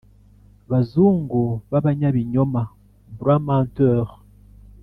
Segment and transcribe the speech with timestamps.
[0.69, 2.61] bazungu b’abanyabinyoma
[3.17, 4.13] (blancs-menteurs)